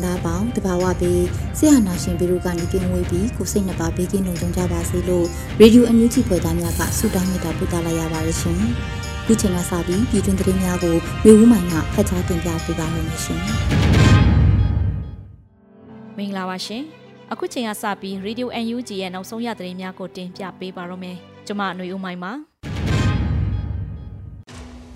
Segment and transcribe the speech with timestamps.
[0.00, 1.24] င်ငံသူနိုင်ငံသားအပေါင်းတဘာဝပြီး
[1.58, 5.26] ဆရာနာရှင်ပြည်တို့ကနေကင်းဝေးပြီးကိုစိတ်နှပါဘေးကင်းလုံခြုံကြပါစေလို့
[5.60, 8.60] ရေဒီယိုအန်ယူဂျီဖွယ်သားများကဆုတောင်းမေတ္တာပို့သလိုက်ရပါတယ်ရှင်။
[9.26, 13.40] ဒီချိန်ကစပြီးပြည်တွင်သတင်းများကိုမျိုးဦးမိုင်ကဖတ်ကြားတင်ပြပေးပါရမရှင်။
[16.16, 16.82] မင်္ဂလာပါရှင်။
[17.32, 22.32] အခုချိန်ကစပြီး Radio UNG ရဲ့နောက်ဆုံးရသတင်းများကိုတင်ပြပေးပါရမယ်။ကျွန်မຫນွေဦးမိုင်ပါ။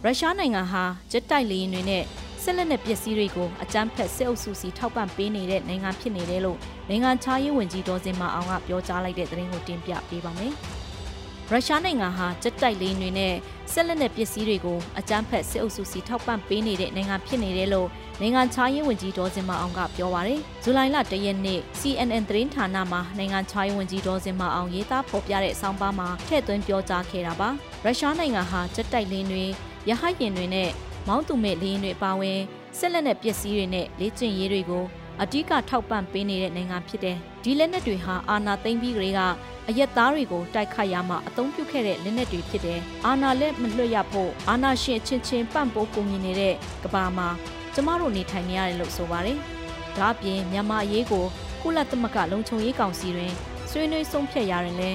[0.04, 2.04] ရုရှားနိုင်ငံဟာဂျက်တိုက်လေယာဉ်တွေနဲ့
[2.44, 10.52] ဆက်လက်နဲ့ပစ္စည်းတွေကိုအကြမ်းဖက်စစ်အုပ်စုစီထောက်ပံ့ပေးနေတဲ့နိုင်ငံဖြစ်နေတယ်လို့နိုင်ငံခြားရေးဝန်ကြီးဒေါ်စင်မအောင်ကပြောကြားလိုက်တဲ့သတင်းကိုတင်ပြပေးပါမယ်။
[11.50, 13.34] ရုရှားနိုင်ငံဟာဂျက်တိုက်လေယာဉ်တွေနဲ့
[13.72, 17.88] ဆက်လက်နဲ့ပစ္စည်းတွေကိုအကြမ်းဖက်စစ်အုပ်စုစီထောက်ပံ့ပေးနေတဲ့နိုင်ငံဖြစ်နေတယ်လို့
[18.20, 27.48] နိုင်ငံခြားရေးဝန်ကြီးဒေါ်စင်မအောင်ကပြောပါရယ်။ဇူလိုင်လ၁ရက်နေ့ CNN သတင်းဌာနမှာနိုင်ငံခြားရေးဝန်ကြီးဒေါ်စင်မအောင်ရေးသားဖော်ပြတဲ့အဆောင်ပါမှာထည့်သွင်းပြောကြားခဲ့တာပါ။
[27.84, 29.44] ရုရှားနိုင်ငံဟာဂျက်တိုက်လေယာဉ်တွေ
[29.88, 30.70] ရဟတ်ယာဉ်တွေနဲ့
[31.08, 32.40] မောင်းသူမဲ့လေရင်တွေပါဝင်
[32.78, 34.84] ဆက်လက်နဲ့ပစ္စည်းတွေနဲ့လေ့ကျင့်ရေးတွေကို
[35.22, 39.20] အဓိကထောက်ပံ့ပေးနေတဲ့နိုင်ငံဖြစ်တယ်။ဒီလက်နက်တွေဟာအာဏာသိမ်းပြီးကလေးက
[39.68, 47.28] အရက်သားတွေကိုတိုက်ခိုက်ရမှအသုံးပြုခဲ့တဲ့လက်နက်တွေဖြစ်တယ်။အာဏာလက်မလွတ်ရဖို့အာဏာရှင်အချင်းချင်းပံ့ပိုးကူညီနေတဲ့ကဘာမှာ
[47.74, 49.38] ကျမတို့နေထိုင်နေရတယ်လို့ဆိုပါတယ်။
[49.96, 51.24] ဒါ့အပြင်မြန်မာအရေးကို
[51.62, 53.32] ကုလသမဂ္ဂလုံခြုံရေးကောင်စီတွင်
[53.70, 54.90] ဆွေးနွေးဆုံးဖြတ်ရရင်လဲ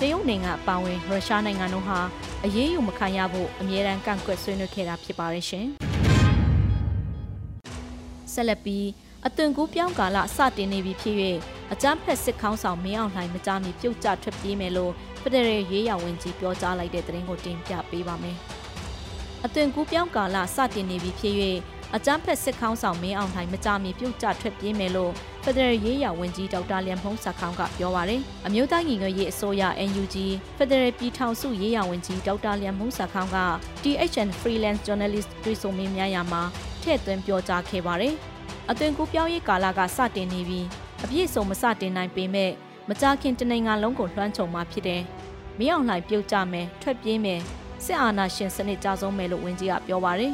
[0.00, 1.98] တရုတ်နိုင်ငံအပါအဝင်ရုရှားနိုင်ငံတို့ဟာ
[2.46, 5.66] အရေးယူမခံရဖို့အမြဲတမ်းကန့်ကွက်ဆွေးနွေးခဲ့တာဖြစ်ပါတယ်ရှင်။
[8.32, 8.86] ဆက်လက်ပြီး
[9.26, 11.16] အသွင်ကူးပြောင်းကာလစတင်နေပြီဖြစ်၍
[11.72, 18.36] အကြမ်းဖက်စစ်ခေါင်းဆောင်မင်းအောင်လှိုင်မကြမီပြုတ်ကျထွက်ပြေးမယ်လို့ဖဒရယ်ရေးရဝင်ကြီးပြောကြားလိုက်တဲ့သတင်းကိုတင်ပြပေးပါမယ်။
[19.44, 21.34] အသွင်ကူးပြောင်းကာလစတင်နေပြီဖြစ်၍
[21.96, 25.12] အကြမ်းဖက်စစ်ခေါင်းဆောင်မင်းအောင်လှိုင်မကြမီပြုတ်ကျထွက်ပြေးမယ်လို့
[25.46, 30.16] ဖဒရယ်ရေးရဝန်ကြီးဒေါက်တာလျံဖုံးစခေါင်းကပြောပါရယ်အမျိုးသားညီညွတ်ရေးအစိုးရ NUG
[30.58, 33.38] ဖဒရယ်ပြည်ထောင်စုရေးရဝန်ကြီးဒေါက်တာလျံဖုံးစခေါင်းက
[33.82, 36.42] THN Freelance Journalist တွေ့ဆုံမေးမြန်းရာမှာ
[36.82, 38.14] ထည့်သွင်းပြောကြားခဲ့ပါရယ်
[38.70, 40.66] အသွင်ကူးပြောင်းရေးကာလကစတင်နေပြီး
[41.04, 42.50] အပြည့်စုံမစတင်နိုင်ပေမဲ့
[42.88, 45.02] မကြခင်တနိုင်ငံလုံးကိုလွှမ်းခြုံမှာဖြစ်တယ်။
[45.58, 47.40] မင်းအောင်လှိုင်ပြုတ်ကြမယ်ထွက်ပြေးမယ်
[47.84, 50.32] စစ်အာဏာရှင်စနစ်ကြဆုံးမယ်လို့ဝန်ကြီးကပြောပါရယ်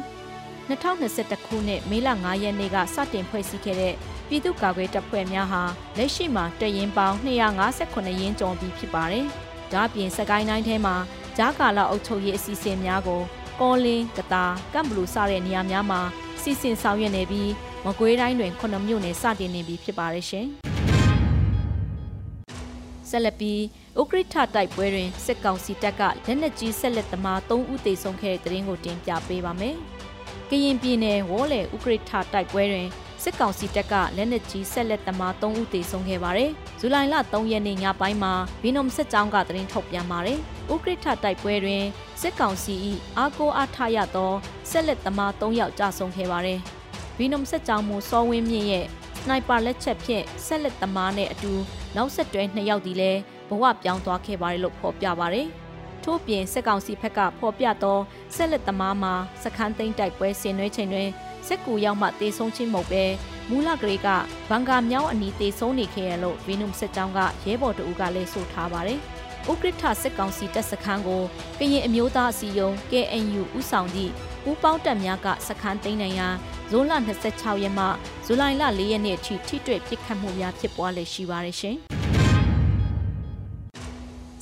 [0.69, 3.95] 2021ခုနှစ်မေလ9ရက်နေ့ကစတင်ဖွဲ့စည်းခဲ့တဲ့
[4.33, 5.63] ပြည်သူ့ကာကွယ်တပ်ဖွဲ့များဟာ
[5.97, 9.25] လက်ရှိမှာတရင်ပေါင်း258ရင်းကျော်ပြီးဖြစ်ပါတယ်။
[9.71, 10.95] ဒါ့အပြင်စကိုင်းတိုင်းထဲမှာ
[11.37, 13.21] ဂျားကာလာအုပ်ချုပ်ရေးအစီအစဉ်များကို
[13.61, 16.01] ကောလင်းကတာကမ်ဘလူစတဲ့နေရာများမှာ
[16.41, 17.51] စီစဉ်ဆောင်ရွက်နေပြီး
[17.85, 20.45] မကွေးတိုင်းတွင်9မြို့နယ်စတင်နေပြီဖြစ်ပါတယ်ရှင်။
[23.09, 23.61] ဆက်လက်ပြီး
[24.01, 29.75] ဥကရစ်ထတိုက်ပွဲတွင်စစ်ကောင်စီတပ်ကလက်နက်ကြီးဆက်လက်သမား3ဦးသေဆုံးခဲ့တဲ့တဲ့ရင်ကိုတင်ပြပေးပါမယ်။
[30.49, 32.89] ကရင်ပြည်နယ်ဝေါ်လေဥကရစ်ထတိုက်ပွဲတွင်
[33.23, 40.39] စစ်ကောင်စီတပ်ကလက်နက်ကြီးဆက်လက်သမား3ဦးသေဆုံးခဲ့ပါတယ်။ဇူလိုင်လ3ရက်နေ့ညပိုင်းမှာဘီနုံစစ်ကြောင်းကသတင်းထုတ်ပြန်ပါတယ်။
[40.73, 41.83] ဥကရစ်ထတိုက်ပွဲတွင်
[42.21, 42.73] စစ်ကောင်စီ၏
[43.17, 44.31] အာကိုအားထရသော
[44.69, 46.59] ဆက်လက်သမား3ယောက်ကြာဆုံးခဲ့ပါတယ်။
[47.17, 51.53] ဘီနုံစစ်ကြောင်းမူစောဝင်းမြင့်ရဲ့စနိုက်ပါလက်ချက်ဖြင့်ဆက်လက်သမားနဲ့အတူ
[51.95, 53.11] နောက်ဆက်တွဲ2ယောက်ဒီလဲ
[53.49, 55.47] ဘဝပြောင်းသွားခဲ့ပါတယ်လို့ဖော်ပြပါတယ်။
[56.03, 57.99] ထို့ပြင်စစ်ကောင်စီဘက်ကဖော်ပြသော
[58.35, 59.13] ဆက်လက်သမားမှာ
[59.43, 61.09] စခန်းသိမ်းတိုက်ပွဲဆင်နွှဲချိန်တွင်
[61.47, 63.03] စစ်ကူရောက်မှတေဆုံးချင်းမဟုတ်ပဲ
[63.49, 64.07] မူလကလေးက
[64.49, 68.99] ဘန်ကာမြောင်းအနီးတေဆုံးနေခဲ့ရလို့ဗီနုမ်စစ်ကြောင်းကရဲဘော်တအူးကလည်းဆိုထားပါတယ်။
[69.51, 71.21] ဥကရစ်ထစစ်ကောင်စီတပ်စခန်းကို
[71.59, 74.11] ကရင်အမျိုးသားအစည်းအရုံး KNU ဥဆောင်သည့်
[74.43, 76.29] ပူးပေါင်းတပ်များကစခန်းသိမ်းနိုင်ရာ
[76.71, 76.93] ဇွန်လ
[77.27, 77.85] 26ရက်မှ
[78.25, 81.77] ဇူလိုင်လ4ရက်နေ့အထိထိတွေ့ပစ်ခတ်မှုများဖြစ်ပွားလည်ရှိပါတယ်ရှင်။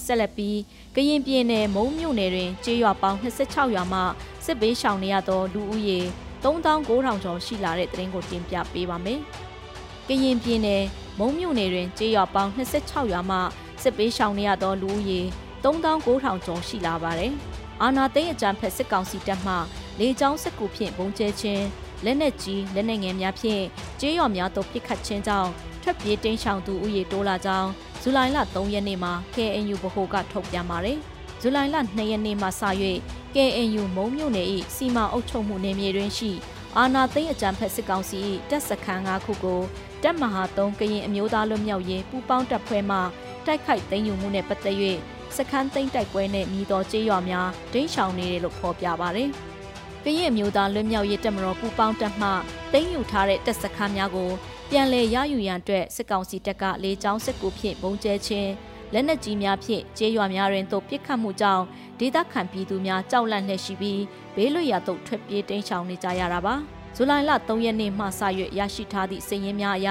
[0.05, 0.57] ဆက်လက်ပြီး
[0.95, 3.99] ကရင်ပြည်နယ်မုံမြို့နယ်တွင်ကျေးရွာပေါင်း26ရွာမှ
[4.45, 5.99] စစ်ဘေးရှောင်နေရသောလူဦးရေ
[6.43, 9.19] 3900ကျော်ရှိလာတဲ့သတင်းကိုတင်ပြပေးပါမယ်။
[10.07, 10.83] ကရင်ပြည်နယ်
[11.19, 13.37] မုံမြို့နယ်တွင်ကျေးရွာပေါင်း26ရွာမှ
[13.83, 15.21] စစ်ပေးရှောင်နေရသောလူဦးရေ
[15.63, 17.33] 3900ကျော်ရှိလာပါတယ်။
[17.81, 19.53] အာနာသိန်းအကြံဖက်စစ်ကောင်စီတပ်မှ
[19.99, 21.65] လေကြောင်းစစ်ကူဖြင့်ဘုံကျဲခြင်း
[22.05, 23.63] လက်နက်ကြီးလက်နက်ငယ်များဖြင့်
[23.99, 25.51] ကျေးရွာများသို့ပစ်ခတ်ခြင်းကြောင့်
[25.83, 27.69] ထွက်ပြေးတိမ်းရှောင်သူဦးရေတိုးလာကြောင်း
[28.01, 30.97] ဇူလိုင်လ3ရက်နေ့မှာ KNU ဗဟိုကထုတ်ပြန်ပါတယ်။
[31.41, 32.61] ဇူလိုင်လ2ရက်နေ့မှစ၍
[33.35, 36.31] KNU မုံမြို့နယ်၏စီမံအုပ်ချုပ်မှုနယ်မြေတွင်ရှိ
[36.77, 38.17] အာနာသိန်းအကြံဖက်စစ်ကောင်စီ၏
[38.49, 39.61] တပ်စခန်း၅ခုကို
[40.03, 42.97] တပ်မဟာ3ကရင်အမျိုးသားလွတ်မြောက်ရေးပူးပေါင်းတပ်ဖွဲ့မှ
[43.45, 44.77] တိုက်ခိုက်သိမ်းယူမှုနဲ့ပတ်သက်၍
[45.37, 49.25] စခန်းသိမ်းတိုက်ပွဲနဲ့မြည်တော်ကျေးရွာများဒိန်းရှောင်နေတယ်လို့ဖော်ပြပါဗျ။
[50.03, 52.29] ကရင်အမျိုးသားလွတ်မြောက်ရေးတပ်မတော်ပူးပေါင်းတပ်မှ
[52.71, 54.29] သိမ်းယူထားတဲ့တပ်စခန်းများကို
[54.69, 58.51] ပြန်လည်ရယူရန်အတွက်စစ်ကောင်စီတပ်ကလေကြောင်းစစ်ကူဖြင့်ပုံကျဲခြင်း
[58.93, 61.63] လက်နက်ကြီးများဖြင့်ကျေးရွာများတွင်သို့ပစ်ခတ်မှုကြောင့်
[61.99, 64.01] ဒေသခံပြည်သူများကြောက်လန့်နေရှိပြီး
[64.35, 66.55] ဘေးလွတ်ရာသို့ထွက်ပြေးတိမ်းရှောင်နေကြရတာပါ
[66.95, 68.21] ဇူလိုင်လ3ရက်နေ့မှစ၍
[68.59, 69.89] ရရှိထားသည့်စာရင်းများအရ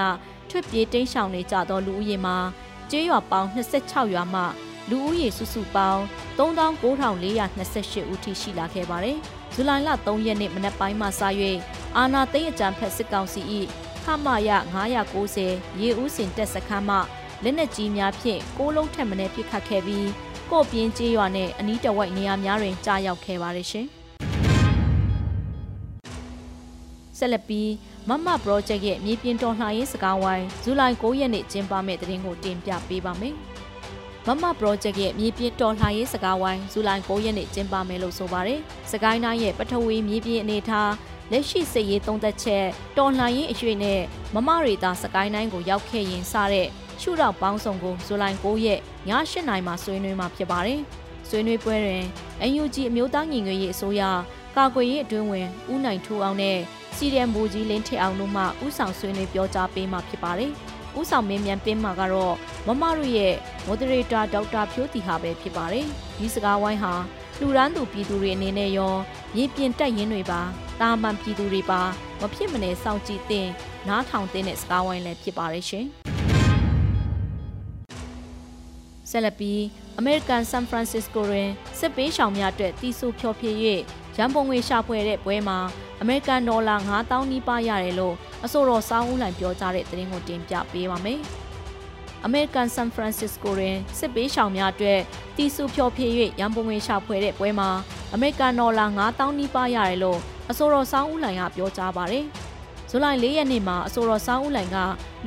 [0.50, 2.36] ထွက်ပြေးတိမ်းရှောင်နေကြသောလူဦးရေမှာ
[2.90, 4.42] ကျေးရွာပေါင်း26ရွာမှ
[4.90, 6.02] လူဦးရေစုစုပေါင်း
[6.38, 9.18] 39,428ဦးထိရှိလာခဲ့ပါတယ်။
[9.54, 11.22] ဇူလိုင်လ3ရက်နေ့မနက်ပိုင်းမှစ၍
[11.96, 13.42] အာနာသိန်းအကြံဖက်စစ်ကောင်စီ၏
[14.04, 14.50] ခမရ
[15.14, 16.98] 990ရေဦးစင်တက်စခန်းမှ
[17.44, 20.08] လက်နက်ကြီးများဖြင့်ကိုးလုံးထက်မနည်းပစ်ခတ်ခဲ့ပြီး
[20.50, 23.86] ကို့ပြင်းကျေးရွာနဲ့အနီးတဝိုက်နေရာများတွင်ကြားရောက်ခဲ့ပါတယ်ရှင်။
[27.18, 27.70] ဆက်လက်ပြီး
[28.08, 33.34] မမ project ရဲ့မြေပြင်တော်လှန်ရေးစကားဝိုင်းဇူလိုင်9ရက်နေ့ကျင်းပမယ့်တဲ့တင်ကိုတင်ပြပေးပါမယ်။
[34.26, 38.60] မမ project ရဲ့မြေပြင်တော်လှန်ရေးစကားဝိုင်းဇူလိုင်9ရက်နေ့ကျင်းပမယ်လို့ဆိုပါတယ်။
[38.92, 40.92] စကိုင်းတိုင်းရဲ့ပထဝီမြေပြင်အနေထား
[41.32, 42.64] လက်ရှိစစ်ရေးသုံးသက်ချက်
[42.98, 44.00] တော်လှန်ရေးအရွေနဲ့
[44.34, 46.68] မမရီတာစကိုင်းတိုင်းကိုရောက်ခဲ့ရင်စတဲ့
[47.00, 50.80] ရှုထောင့်ပေါင်းစုံကိုဇူလိုင်9ရက်ည8နာရီမှာဆွေးနွေးမှာဖြစ်ပါတယ်။
[51.28, 52.04] ဆွေးနွေးပွဲတွင်
[52.62, 54.02] UNG အမျိုးသားညီညွတ်ရေးအစိုးရ
[54.56, 56.58] ကာကွယ်ရေးအတွင်းဝင်ဦးနိုင်ထူအောင်နဲ့
[56.96, 60.52] စီရီယမ်ဘူကြီးလင်းထက်အောင်တို့မှဥဆောင်ဆွေးနွေးပြောကြားပေးမှာဖြစ်ပါတယ်။
[60.98, 62.34] ဥဆောင်မင်းမြန်ပေးမှာကတော့
[62.66, 63.34] မမတို့ရဲ့
[63.66, 65.86] မိုဒရေတာဒေါက်တာဖြိုးတီဟာပဲဖြစ်ပါတယ်။
[66.18, 66.94] ဒီစကားဝိုင်းဟာ
[67.40, 68.94] လူရန်သူပြည်သူတွေအနေနဲ့ရော
[69.36, 70.40] ရေပြင်တက်ရင်တွေပါ
[70.80, 71.80] တာမန်ပြည်သူတွေပါ
[72.20, 73.48] မဖြစ်မနေစောင့်ကြည့်တဲ့
[73.88, 75.86] နားထောင်တဲ့စကားဝိုင်းလည်းဖြစ်ပါတယ်ရှင်။
[79.10, 79.62] ဆက်လက်ပြီး
[79.98, 83.56] အမေရိကန်ဆန်ဖရန်စစ္စကိုတွင်စစ်ပေးရှောင်များအတွက်တီဆူဖြောဖြည့်၍
[84.16, 85.58] ရန်ပုံငွေရှာဖွေတဲ့ပွဲမှာ
[86.00, 88.14] အမေရိကန်ဒေါ်လာ9000နီးပါးရတယ်လို့
[88.44, 91.20] အဆိုတော်စောင်းဦးလိုင်ပြောကြားတဲ့သတင်းကိုတင်ပြပေးပါမယ်။
[92.24, 95.00] အမေရိကန်ဆန်ဖရန်စစ္စကိုတွင်စစ်ပေးရှောင်များအတွက်
[95.36, 97.70] တီဆူဖြောဖြည့်၍ရန်ပုံငွေရှာဖွေတဲ့ပွဲမှာ
[98.14, 100.18] အမေရိကန်ဒေါ်လာ9000နီးပါးရတယ်လို့
[100.50, 102.24] အဆိုတော်စောင်းဦးလိုင်ကပြောကြားပါတယ်။
[102.90, 104.76] ဇူလိုင်၄ရက်နေ့မှာအဆိုတော်စောင်းဦးလိုင်က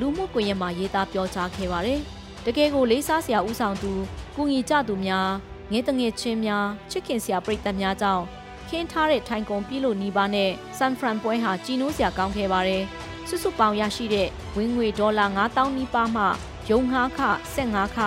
[0.00, 2.02] လူမှုကွန်ရက်မှာရေးသားပြောကြားခဲ့ပါတယ်။
[2.46, 3.92] တကယ်ကိုလေးစားစရာဦးဆောင်သူ
[4.36, 5.30] ကုညီကြသူများ
[5.72, 8.24] ငယ်တငယ်ချင်းများချစ်ခင်စရာပရိသတ်များကြောင့်
[8.68, 12.82] ခင်းထားတဲ့ထိုင်ကုန်ပြည်လို့နီးပါးနဲ့ဆန်ဖရန်ပွဲဟာကြီးနိုးစရာကောင်းခဲ့ပါတယ်။
[13.28, 16.24] စုစုပေါင်းရရှိတဲ့ဝင်ငွေဒေါ်လာ9000နီးပါးမှ
[16.70, 17.20] ရုံငှားခ
[17.56, 17.98] 15ခ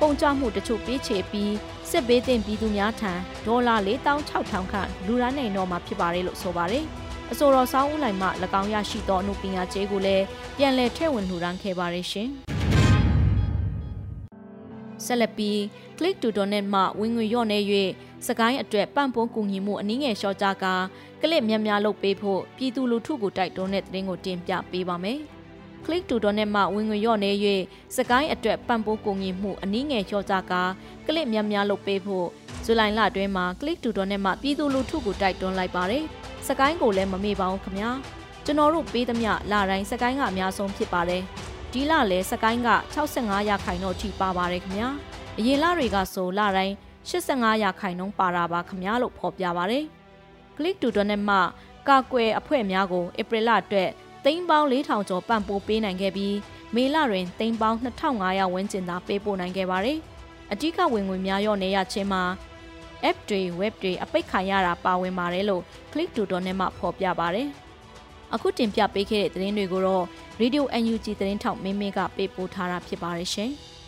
[0.00, 1.54] ပုံကြမှုတချို့ပေးချေပြီး
[1.90, 3.12] စစ်ဘေးတင်ပြည်သူများထံ
[3.46, 6.84] ဒေါ်လာ4600ခန့်လူရန်နိုင်တော့မှာဖြစ်ပါတယ်လို့ဆိုပါတယ်။
[7.32, 8.28] အဆိုတော်ဆောင်းဦးလိုက်မှ၎
[8.60, 10.24] င်းရရှိသောအမှုပညာကျေးကိုလည်း
[10.56, 12.30] ပြန်လည်ထည့်ဝင်လှူဒါန်းခဲ့ပါတယ်ရှင်။
[15.06, 15.58] ဆက်လက်ပြီး
[15.98, 17.58] click to donate မှဝင်ငွေလျော့နေ၍
[18.26, 20.74] စကိုင်းအတွက်ပံ့ပိုးကူညီမှုအနည်းငယ်လျှော့ချကာ
[21.20, 25.18] ကလစ်များများလုပ်ပေးဖို့ပြည်သူလူထုကိုတိုက်တွန်းတဲ့သတင်းကိုတင်ပြပေးပါမယ်။
[25.84, 27.30] click to donate မှဝင်ငွေလျော့နေ၍
[27.96, 30.62] စကိုင်းအတွက်ပံ့ပိုးကူညီမှုအနည်းငယ်လျှော့ချကာ
[31.06, 32.26] ကလစ်များများလုပ်ပေးဖို့
[32.64, 36.04] ဇူလိုင်လအတွင်းမှာ click to donate မှပြည်သူလူထုကိုတိုက်တွန်းလိုက်ပါတယ်။
[36.46, 37.90] စကိုင်းကိုလည်းမမေ့ပါဘူးခင်ဗျာ။
[38.44, 41.24] ကျွန်တော်တို့ပေးသမျှလတိုင်းစကိုင်းကအများဆုံးဖြစ်ပါတယ်။
[41.72, 44.88] ဒီလလဲစကိုင်းက65ရာခိုင်နှုန်းအထိပါပါတယ်ခင်ဗျာ
[45.38, 46.74] အရင်လတွေကဆိုလတိုင်း
[47.10, 49.84] 85ရာခိုင်နှုန်းပါတာပါခင်ဗျာလို့ဖော်ပြပါတယ်
[50.56, 51.38] Click to Donate မှ
[51.88, 53.90] ကာကွယ်အဖွဲ့များကိုဧပြီလအတွက်
[54.24, 56.36] သိန်းပေါင်း4000ကျော်ပံ့ပိုးပေးနိုင်ခဲ့ပြီး
[56.74, 57.78] မေလတွင်သိန်းပေါင်း
[58.14, 59.98] 2500ဝန်းကျင်သာပေးပို့နိုင်ခဲ့ပါတယ်
[60.52, 62.22] အဓိကဝင်ငွေများရော့နေရခြင်းမှာ
[63.10, 67.48] app တွေ web တွေအပိတ်ခံရတာပါဝင်ပါတယ်လို့ Click to Donate မှဖော်ပြပါတယ်
[68.34, 70.04] အခုတင်ပြပေးခဲ့တဲ့သတင်းတွေကိုတော့
[70.40, 73.52] Radio UNG သတင်းထောက်မင်းမင်းကပေးပို့ထားတာဖြစ်ပါတယ်ရှင်။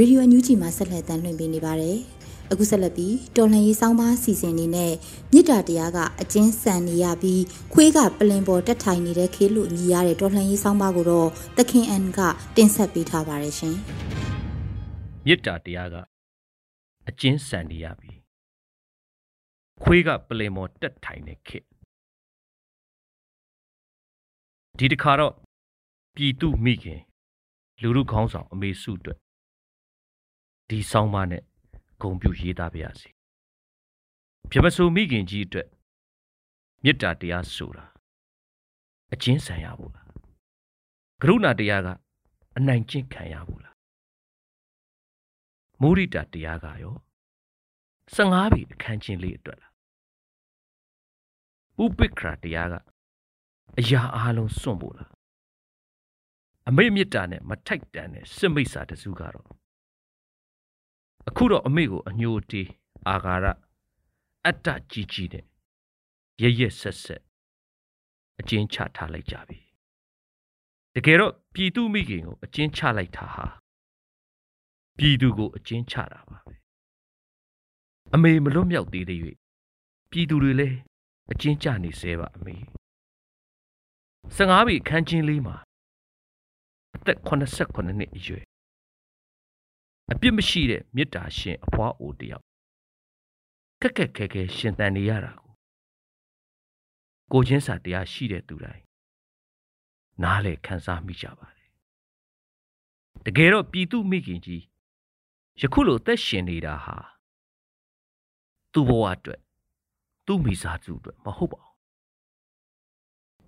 [0.00, 1.98] ရေဒီယိုအန်ယူဂျီမှာဆက်လက်တမ်းလွှင့်ပေးနေပါတယ်။
[2.50, 4.92] အခုဆက်လက်ပြီးတော်လှန်ရေးစောင်းပါစီစဉ်နေနဲ့
[5.32, 7.42] မြစ်တာတရားကအကျဉ်းဆန်နေရပြီး
[7.72, 12.20] ခွေးကပလင်ပေါ်တက်ထိုင်နေတဲ့ခေလို့မြည်ရတဲ့တော်လှန်ရေးစောင်းပါကိုတော့သခင်အန်က
[12.56, 13.76] တင်ဆက်ပေးထားပါတယ်ရှင်။
[15.26, 15.96] မြစ်တာတရားက
[17.08, 18.12] အကျဉ်းဆန်နေရပြီ
[19.82, 21.58] ခွေးကပလင်မော်တက်ထိုင်နေခေ
[24.78, 25.34] ဒီတခါတော့
[26.14, 27.00] ပြည်သူမိခင်
[27.80, 29.18] လူလူခေါင်းဆောင်အမေစုအတွက်
[30.68, 31.42] ဒီဆောင်းပါးနဲ့
[32.00, 33.08] ဂုံပြူရေးသားပါရစေ
[34.50, 35.68] ပြမဆိုမိခင်ကြီးအတွက်
[36.84, 37.84] မေတ္တာတရားဆိုတာ
[39.12, 40.06] အချင်းဆန်ရဖို့လား
[41.22, 41.88] ကရုဏာတရားက
[42.56, 43.67] အနိုင်ကျင့်ခံရဘူးလား
[45.82, 46.94] မုရိဒတရားကရော
[48.14, 49.72] 15ပြီအခန်းချင်းလေးအတွက်လား
[51.82, 52.74] ဥပိ္ပခရာတရားက
[53.78, 55.10] အရာအလုံးစွန့်ဖို့လား
[56.68, 59.48] အမေမေတ္တာနဲ့မထိုက်တန်တဲ့စစ်မိတ်စာတစုကတော့
[61.28, 62.68] အခုတော့အမေကိုအညိုတေး
[63.08, 63.46] အာဃာရ
[64.46, 65.44] အတ္တကြီးကြီးနဲ့
[66.42, 67.22] ရရဆက်ဆက်
[68.40, 69.58] အကျဉ်းချထားလိုက်ကြပြီ
[70.94, 73.46] တကယ်တော့ပြည်သူမိခင်ကိုအကျဉ်းချလိုက်တာဟာ
[74.98, 76.54] ပြည်သူကိုအကျဉ်းချတာပါပဲ
[78.14, 79.18] အမေမလွတ်မြောက်သေးတဲ့၍
[80.10, 80.78] ပြည်သူတွေလည်း
[81.32, 82.56] အကျဉ်းချနေသေးပါအမေ
[84.36, 85.56] 15ပြီခန်းချင်းလေးမှာ
[86.96, 88.44] အသက်89နှစ်အရွယ်
[90.12, 92.44] အပြစ်မရှိတဲ့မေတ္တာရှင်အဖွားအိုတယောက်
[93.80, 95.52] ခက်ခက်ခဲခဲရှင်သန်နေရတာကို
[97.32, 98.84] ကိုချင်းစာတရားရှိတဲ့သူတိုင်း
[100.22, 101.70] နားလေခံစားမိကြပါတယ်
[103.24, 104.62] တကယ်တော့ပြည်သူမိခင်ကြီး
[105.60, 106.96] ယခုလိုသက်ရှင်နေတာဟာ
[108.72, 109.40] သူ့ဘဝအတွက်
[110.26, 111.74] သူ့မိသားစုအတွက်မဟုတ်ပါဘူး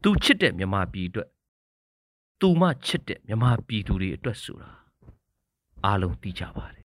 [0.02, 1.28] သူချစ်တဲ့မြမပြည်အတွက်
[2.40, 4.70] သူမချစ်တဲ့မြမပြည်သူတွေအတွက်ဆိုတာ
[5.84, 6.86] အားလုံးသိကြပါတယ်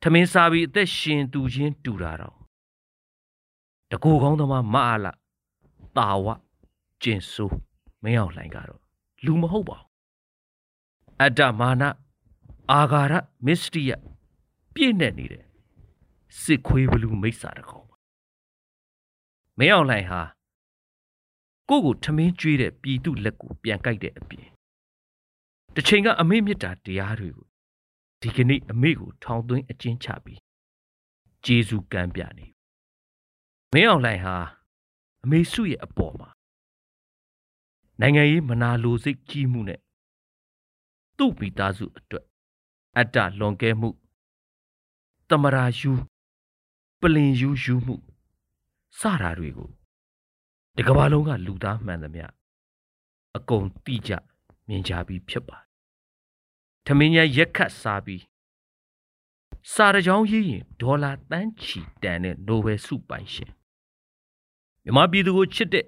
[0.00, 2.36] ထမင်းစားပြီးအသက်ရှင်သူချင်းတူတာတော့
[3.90, 5.12] တကူကောင်းသမားမအားလာ
[5.96, 6.26] တာဝ
[7.02, 7.56] ကျင်ဆိုး
[8.02, 8.80] မင်းအောင်လှိုင်ကတော့
[9.24, 9.88] လူမဟုတ်ပါဘူး
[11.20, 11.82] အတ္တမာန
[12.72, 13.14] အာဃာရ
[13.46, 13.90] မစ္စတိယ
[14.74, 15.44] ပြည့်နေနေတဲ့
[16.40, 17.96] စစ်ခွေးဘလူးမိစ္ဆာတကောင်ပါ
[19.58, 20.22] မင်းအောင်လှိုင်ဟာ
[21.68, 24.48] ကိုကိုထမင်းကျွေးတဲ့ပြည်သူလက်ကိုပြန်ကြိုက်တဲ့အပြင်
[25.74, 27.46] တစ်ချိန်ကအမေမြတ်တာတရားတွေကို
[28.20, 30.40] ဒီကနေ့အမေကိုထောင်သွင်းအကျဉ်းချပြီး
[31.44, 32.46] ဂျေဇူးကမ်းပြနေ
[33.72, 34.36] မင်းအောင်လှိုင်ဟာ
[35.24, 36.28] အမေစုရဲ့အပေါ်မှာ
[38.00, 39.80] နိုင်ငံရေးမနာလိုစိတ်ကြီးမှုနဲ့
[41.16, 42.29] သူ့မိသားစုအတွက်
[42.98, 43.90] အတ္တလွန်ကဲမှု
[45.28, 45.92] တမရာယူ
[47.00, 47.96] ပလင်ယူယူမှု
[48.98, 49.68] စတာတွေကို
[50.76, 52.26] တကဘာလုံးကလူသားမှန်သမျှ
[53.36, 54.12] အကုန်တိကျ
[54.68, 55.58] မြင်ကြပြီးဖြစ်ပါ
[56.84, 58.22] ထမင်းရရက်ခတ်စားပြီး
[59.72, 63.52] စာရကြောင်းရေးရင်ဒေါ်လာတန်းချီတန်တဲ့နိုဘယ်ဆုပိုင်ရှင်
[64.84, 65.86] မြမပြည်သူကိုချစ်တဲ့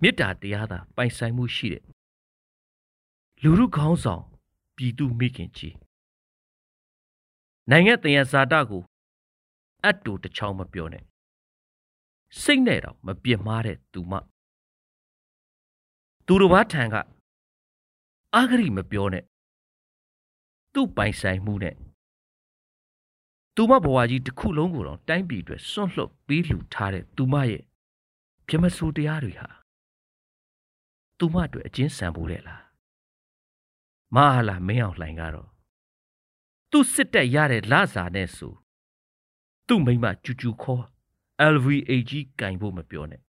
[0.00, 1.84] မေတ္တာတရားသာပိုင်ဆိုင်မှုရှိတဲ့
[3.42, 4.24] လူလူခေါင်းဆောင်
[4.76, 5.76] ပြည်သူမိခင်ကြီး
[7.70, 8.82] နိုင်ငံတယံဇာတကို
[9.84, 11.04] အတ်တူတစ်ချောင်းမပြောနဲ့
[12.42, 14.12] စိတ်နဲ့တော့မပြစ်မှားတဲ့သူမ
[16.26, 16.94] သူတို့ဘာထံက
[18.34, 19.24] အာဂရိမပြောနဲ့
[20.72, 21.74] သူ့ပိုင်ဆိုင်မှုနဲ့
[23.56, 27.62] သူမဘဝကြီးတစ်ခုလုံးကိုတော့တိုင်းပြည်အတွက်စွန့်လွတ်ပေးလှူထားတဲ့သူမရဲ့
[28.46, 29.48] ပြမဆိုးတရားတွေဟာ
[31.18, 32.65] သူမအတွက်အကျဉ်းဆန်ဖို့လေလား
[34.14, 35.48] မဟာလာမင်းအောင်လှိုင်ကတော့
[36.70, 38.54] သူ့စစ်တက်ရတဲ့လစာနဲ့ဆို
[39.66, 40.84] သူ့မိမကျူကျူခေါ်
[41.54, 43.22] LVAG ကင်ဖို့မပြောနဲ့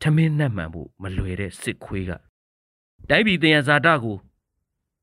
[0.00, 2.10] ထမင်းနဲ့မှန်ဖို့မလွယ်တဲ့စစ်ခွေးက
[3.08, 4.16] တိုင်းပြည်တင်ရဇာတာကို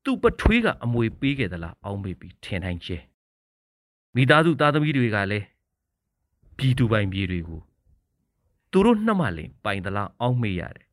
[0.04, 2.98] သူ့ပထွေးကအမွေပေးခဲ့သလားအောင်းမေးပြီးထင်တိုင်းကျဲ
[4.14, 5.46] မိသားစုသားသမီးတွေကလည်း
[6.56, 7.60] ပြည်သူပိုင်ပြည်တွေကို
[8.70, 10.86] သူတို့နှက်မှလင်ပိုင်သလားအောင်းမေးရတယ်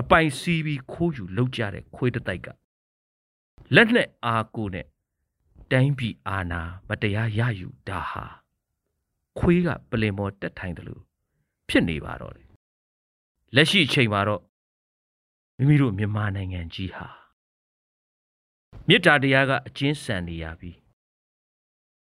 [0.00, 2.48] အပိုင်စီးပြီးခိုးယူလောက်ကြတဲ့ခွေးတတိုက်က
[3.74, 4.86] လက်နဲ့အားကိုနဲ့
[5.70, 8.24] တိုင်းပြည်အာဏာမတရားရယူတာဟာ
[9.38, 11.02] ခွေးကပလင်ပေါ်တက်ထိုင်တယ်လို့
[11.68, 12.48] ဖြစ်နေပါတော့တယ်
[13.54, 14.42] လက်ရှိအချိန်မှာတော့
[15.56, 17.06] မိမိတို့မြန်မာနိုင်ငံကြီးဟာ
[18.88, 20.70] မေတ္တာတရားကအကျဉ်းဆန်နေရပြီ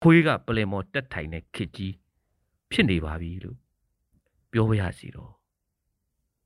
[0.01, 1.93] ခွေးကပလင်ပေါ်တက်ထိုင်တဲ့ခစ်ကြီး
[2.71, 3.57] ဖြစ်နေပါပြီလို့
[4.51, 5.31] ပြောပါရစီတော့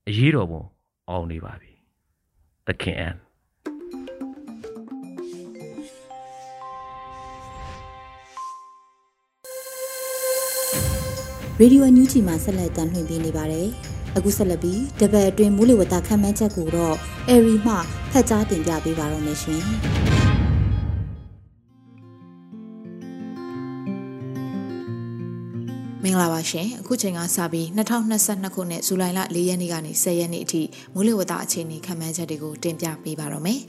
[0.07, 0.63] အရေးတော်ပုံ
[1.09, 1.71] အောင်နေပါပြီ
[2.67, 3.15] သခင်အန်
[11.59, 13.67] ရေဒီယိုအန်ယူဂျီမှာဆက်လက်တင်ပြနေပါတယ်။
[14.17, 16.95] အခုဆက်လက်ပြီးတပတ်အတွင်းမိုးလေဝသခန့်မှန်းချက်ကိုတော့
[17.29, 17.73] အဲရီမှ
[18.11, 19.61] ဖတ်ကြားတင်ပြပေးပါရမရှင်။
[26.03, 30.61] မင်္ဂလာပါရှင်အခုချိန်ကစပြီး2022ခုနှစ်ဇူလိုင်လ4ရက်နေ့ကနေ10ရက်နေ့အထိ
[30.93, 33.59] မိုးလေဝသအခြေအနေခန့်မှန်းချက်တွေကိုတင်ပြပေးပါရမယ်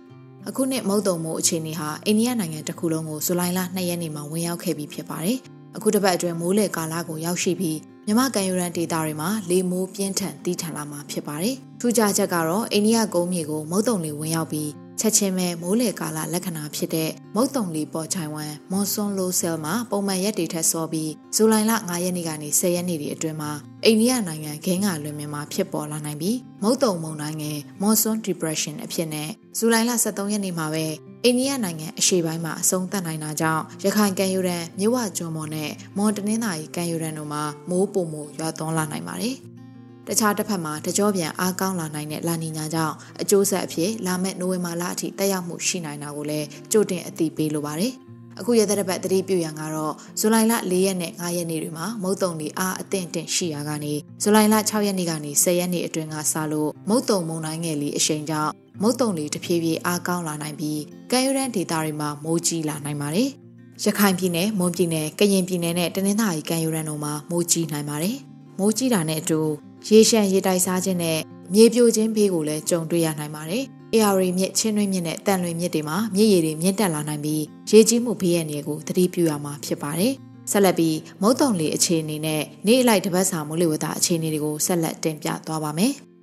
[0.48, 5.40] ။အခုနှစ်မုတ်တုံမိုးအခြေအနေဟာအိန္ဒိယနိုင်ငံတစ်ခုလုံးကိုဇူလိုင်လ2ရက်နေ့မှာဝင်ရောက်ခဲ့ပြီးဖြစ်ပါတယ်။
[5.76, 23.52] အခုတစ်ပတ်အတွင်းမိုးလေကာလကိုရောက်ရှိပြီးမြမကန်ယူရန်ဒေတာတွေမှာလေမိုးပြင်းထန်တီးထန်လာမှာဖြစ်ပါတယ်။ထူးခြားချက်ကတော့အိန္ဒိယကုန်းမြေကိုမုတ်တုံလေဝင်ရောက်ပြီးချက်ချင်းပဲမိုးလေကာလလက္ခဏာဖြစ်တဲ့မုတ်တုံလီပေါ်ချိုင်ဝမ်မွန်ဆွန်လိုဆဲလ်မှာပုံမှန်ရက်တွေထက်စောပြီးဇူလိုင်လ9ရက်နေ့ကနေ10ရက်နေ့ဒီအတွင်းမှာ
[23.84, 29.28] အိန္ဒိယနိုင်ငံဂင်းကလွင်မြန်မာဖြစ်ပေါ်လာနိုင်ပြီးမုတ်တုံမုန်တိုင်းငယ် Monsoon Depression အဖြစ်နဲ့
[29.58, 30.86] ဇူလိုင်လ23ရက်နေ့မှာပဲ
[31.26, 39.36] အိန္ဒိယနိုင်ငံအရှေ့ပိုင်းမှာအဆုံးသတ်နိုင်တာကြောင့်ရခိုင်ကမ်းရိုးတန်းမြဝကျွန်းပေါ်နဲ့မွန်တနင်္သာရီကမ်းရိုးတန်းတို့မှာမိုးပုံမိုရွာသွန်းလာနိုင်ပါတယ်။
[40.06, 47.92] တခြားတစ်ဖက်မှာတကြောပြန်အားကောင်းလာနိုင်တဲ့လာနီညာကြောင့်အကျိုးဆက်အဖြစ်လာမယ့်နိုဝင်ဘာလအထိတက်ရောက်မှုရှိနိုင်တာကိုလည်းကြိုတင်အသိပေးလိုပါတယ်။
[48.40, 63.28] အခုရတဲ့ဘက်တတိပြုရန်ကတော့ဇူလိုင်လ၄ရက်နဲ့၅ရက်နေ့တွေမှာမုတ်တုံလီအားအသင့်တင်ရှိရာကနေဇူလိုင်လ6ရက်နေ့ကနေ10ရက်နေ့အတွင်းကစလို့မုတ်တုံမုန်တိုင်းငယ်လီအရှိန်ကြောင့် မုတ်တုံလီတဖြည်းဖြည်းအားကောင်းလာနိုင်ပြီးကမ်းရိုးတန်းဒေသတွေမှာမိုးကြီးလာနိုင်ပါတယ်။
[63.84, 68.16] ရခိုင်ပြည်နယ်မွန်ပြည်နယ်ကရင်ပြည်နယ်နဲ့တနင်္သာရီကမ်းရိုးတန်းတို့မှာမိုးကြီးနိုင်ပါတယ်။
[68.58, 69.40] မိုးကြီးတာနဲ့အတူ
[69.86, 71.18] ရေရှမ်းရေတိုက်စားခြင်းနဲ့
[71.54, 73.62] မြေပြိုခြင်းဘေးကိုလည်းကြုံတွေ့ရနိုင်ပါတယ်။
[73.94, 80.12] AR မြစ်ချင်းတွင်းမြစ်နဲ့တန်လွင်မြစ်တွေမှာမြစ်ရည်တွေမြင့်တက်လာနိုင်ပြီးရေကြီးမှုဘေးရန်တွေကိုသတိပြုရမှာဖြစ်ပါတယ်။
[80.50, 85.94] ဆက်လက်ပြီးမုတ်တုံလေအခြေအနေနဲ့နေ့အလိုက်တပတ်စာမိုးလေဝသအခြေအနေတွေကိုဆက်လက်တင်ပြသွားပါမယ်။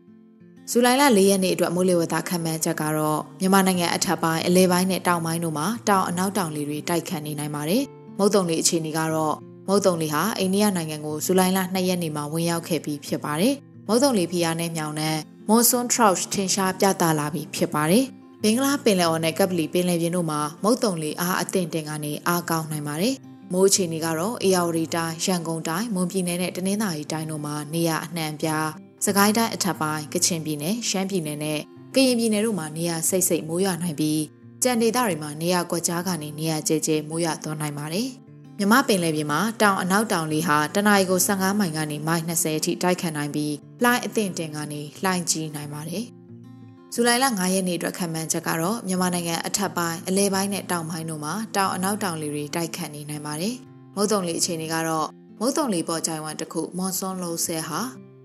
[0.73, 7.83] ဇူလိုင်လ၄ရက်နေ့အတွက်မိုးလေဝသခန့်မှန်းချက်ကတော့မြန်မာနိုင်ငံအထက်ပိုင်းအလဲပိုင်းနဲ့တောင်ပိုင်းတို့မှာတောင်အနောက်တောင်လေတွေတိုက်ခတ်နေနိုင်ပါတယ်။
[8.17, 9.35] မုတ်တုံလေအခြေအနေကတော့
[9.67, 13.53] မုတ်တုံလီဟာအိန္ဒိယနိုင်ငံကိုဇူလိုင်လ2ရက်နေ့မှာဝင်ရောက်ခဲ့ပြီးဖြစ်ပါတယ်။
[13.87, 15.17] မုတ်တုံလီဖီယာနဲ့မြောင်နဲ့
[15.49, 18.05] မွန်ဆွန်ထရော့ထင်ရှားပြသလာပြီးဖြစ်ပါတယ်။
[18.43, 23.15] ဘင်္ဂလားပင်လယ်အော်နဲ့ကပလီပင်လယ်ပြင်တို့မှာမုတ်တုံလီအားအသင့်တင်ကနေအားကောင်းနိုင်ပါတယ်။
[23.53, 28.69] မိုးအခြေအနေကတော့အေယာဝတီတိုင်းရန်ကုန်တိုင်းမွန်ပြည်နယ်နဲ့တနင်္သာရီတိုင်းတို့မှာနေရအနှံ့ပြား
[29.05, 31.59] စကိုင်းတိုင်းအထက်ပိုင်းကချင်ပြည်နယ်ရှမ်းပြည်နယ်နဲ့
[31.95, 34.21] ကရင်ပြည်နယ်တို့မှာနေရစိတ်စိတ်မိုးရွာနိုင်ပြီး
[34.63, 38.07] ကြံဒေသတွေမှာနေရကွက်ကြားကနေနေရကျဲကျဲမိုးရွာသွန်းနိုင်ပါတယ်။
[38.57, 43.53] မြမပင်လယ်ပြင်မှာတောင်အနောက်တောင်လေဟာတနအီကို15မိုင်ကနေမိုင်20အထိတိုက်ခတ်နိုင်ပြီး
[43.83, 46.03] လှိုင်းအသင့်တင်ကနေလှိုင်းကြီးနိုင်ပါတယ်။
[46.93, 53.55] ဇူလိုင်လ9ရက်နေ့အတွက်ခံမှန်းချက်ကတော့မြန်မာနိုင်ငံအထက်ပိုင်းအလဲပိုင်းနဲ့တောင်ပိုင်းတို့မှာတောင်အနောက်တောင်လေတွေတိုက်ခတ်နေနိုင်ပါတယ်။
[53.95, 55.07] မုတ်တုံလေအခြေအနေကတော့
[55.39, 57.81] မုတ်တုံလေပေါ်ကြိုင်ဝမ်တစ်ခုမွန်ဆွန်လိုဆဲဟာ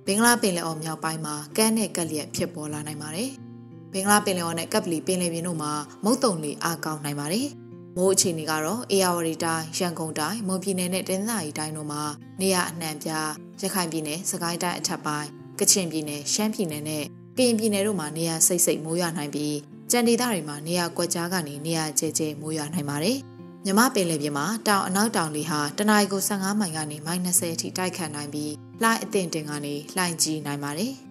[0.08, 3.30] ဘင်္ဂလားပင်လယ်အော်မြောက်ပိုင်းမှာကမ်းနဲ့ကက်လျက်ဖြစ်ပေါ်လာနိုင်ပါတယ်။
[3.92, 5.72] ဘင်္ဂလားပင်လယ်အော်နဲ့ကပ်ပလီပင်လယ်ပြင်တို့မှာ
[6.04, 7.48] မုတ်တုံလေအားကောင်းနိုင်ပါတယ်။
[7.96, 12.02] မိုးအခြေအနေကတော့အေယာဝတီတိုင်းရန်ကုန်တိုင်းမွန်ပြည်နယ်နဲ့တနင်္သာရီတိုင်းတို့မှာ
[12.40, 13.10] နေရအနှံပြ
[13.60, 15.28] ရခိုင်ပြည်နယ်စကိုင်းတိုင်းအထက်ပိုင်း
[15.60, 17.04] ကချင်ပြည်နယ်ရှမ်းပြည်နယ်နဲ့
[17.36, 19.56] ကရင်ပြည်နယ်တို့မှာနေရစိတ်စိတ်မိုးရွာနိုင်ပြီး
[19.90, 23.18] ကြံဒေသတွေမှာနေရကွက်ကြားကနေနေရကျဲကျဲမိုးရွာနိုင်ပါတယ်
[23.64, 30.92] မြမပင်လယ်ပြင်မှာတောင်အနောက်တောင်လေဟာတနအီကို15မိုင်ကနေမိုင်20အထိတိုက်ခတ်နိုင်ပြီး လှိုင်းအသင့်တင်ကနေလှိုင်းကြီးနိုင်ပါတယ်။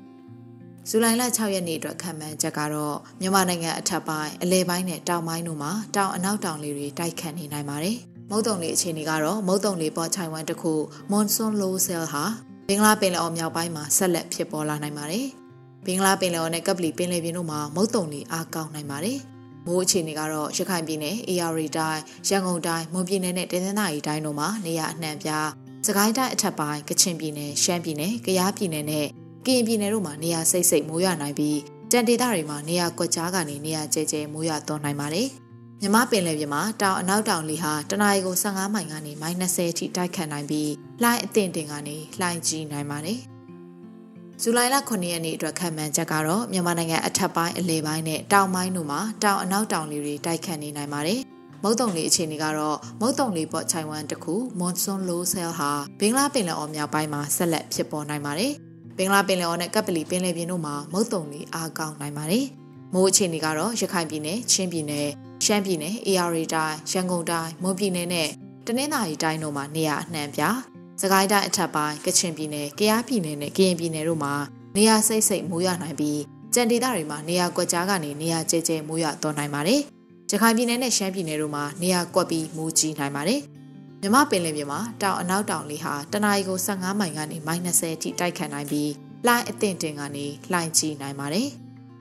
[0.89, 7.97] ဇူလိုင်လ6ရက်နေ့အတွက်ခံမှန်းချက်ကတော့မြန်မာနိုင်ငံအထက်ပိုင်းအလဲပိုင်းနဲ့တောင်ပိုင်းတို့မှာတောင်အနောက်တောင်လေတွေတိုက်ခတ်နေနိုင်ပါတယ်။
[8.29, 10.73] မုတ်တုံလေအခြေအနေကတော့မုတ်တုံလေပေါ်ချိုင်ဝမ်တစ်ခု
[11.11, 12.23] မွန်ဆွန်လိုဆဲလ်ဟာ
[12.67, 15.25] ဘင်္ဂလားပင်လယ်အော်မြောက်ပိုင်းမှာဆက်လက်ဖြစ်ပေါ်လာနိုင်ပါတယ်။
[15.85, 19.17] ဘင်္ဂလားပင်လယ်အော်နဲ့ကပ်ပလီပင်လယ်ပြင်တို့မှာမုတ်တုံလေအားကောင်းနိုင်ပါတယ်။
[19.65, 25.47] မိုးအခြေအနေကတော့ရခိုင်ပြည်နယ်၊အေရရီတိုင်း၊ရန်ကုန်တိုင်း၊မွန်ပြည်နယ်နဲ့တနင်္သာရီတိုင်းတို့မှာနေရာအနှံ့ပြား
[25.85, 29.07] စကိုင်းတိုင်းအထက်ပိုင်းကချင်ပြည်နယ်၊ရှမ်းပြည်နယ်၊ကယားပြည်နယ်နဲ့
[29.45, 31.59] ကရင်ပြည်နယ်တို့မှာနေရာစိတ်စိတ်မိုးရွာနိုင်ပြီး
[31.91, 35.27] ကြံဒေသတွေမှာနေရာကွက်ကြားကနေနေရာကျဲကျဲမိုးရွာသွန်းနိုင်ပါတယ်။
[35.81, 40.71] မြမပင်လယ်ပြင်မှာတောင်အနောက်တောင်လေဟာတနအီကို15မိုင်ကနေမိုင်20အထိတိုက်ခတ်နိုင်ပြီး
[41.01, 43.19] လှိုင်းအသင့်တင်ကနေလှိုင်းကြီးနိုင်ပါတယ်။
[44.41, 51.21] ဇူလိုင်လ9ရက်နေ့အတွက်ခံမှန်းချက်ကတော့မြန်မာနိုင်ငံအထက်ပိုင်းအလယ်ပိုင်းနဲ့တောင်ပိုင်းတို့မှာတောင်အနောက်တောင်လေတွေတိုက်ခတ်နေနိုင်ပါတယ်။
[51.63, 58.51] မုတ်တုံလေအခြေအနေကတော့မုတ်တုံလေပေါ်ချိုင်ဝမ်တခုမွန်ဆွန်လိုဆဲလ်ဟာဘင်္ဂလားပင်လယ်အော်မြောက်ပိုင်းမှာဆက်လက်ဖြစ်ပေါ်နိုင်ပါတယ်။
[58.97, 62.45] ဘင်္ဂလားပင်လယ်အော်နဲ့ကပ်ပလီပင်လယ်ပြင်တို့မှာမုတ်တုံတွေအားကောင်းနိုင်ပါတယ်။
[62.93, 65.07] မိုးအခြေအနေကတော့ရခိုင်ပြည်နယ်၊ချင်းပြည်နယ်၊
[65.45, 68.29] ရှမ်းပြည်နယ်၊အေရီတိုင်း၊ရန်ကုန်တိုင်း၊မွန်ပြည်နယ်နဲ့
[68.65, 70.41] တနင်္သာရီတိုင်းတို့မှာနေရာအနှံ့ပြ။
[71.01, 74.33] စကိုင်းတိုင်းအထက်ပိုင်းကချင်ပြည်နယ်၊ကယားပြည်နယ်နဲ့ကရင်ပြည်နယ်တို့မှာ
[74.75, 76.21] နေရာစိတ်စိတ်မိုးရနိုင်ပြီး
[76.53, 79.81] ကြံဒေသတွေမှာနေရာကွက်ကြားကနေနေရာကျဲကျဲမိုးရသွန်းနိုင်ပါတယ်။
[80.35, 83.41] ရခိုင်ပြည်နယ်နဲ့ရှမ်းပြည်နယ်တို့မှာနေရာကွက်ပြီးမိုးကြီးနိုင်ပါတယ်။
[84.01, 88.91] မြမပင်လယ်ပြင်မှာတောင်အနောက်တောင်လေဟာတနအီကို15မိုင်ကနေမိုင်20အထိတိုက်ခတ်နိုင်ပြီး
[89.25, 91.47] လှိုင်းအသင့်တင်ကနေလှိုင်းကြီးနိုင်ပါတယ်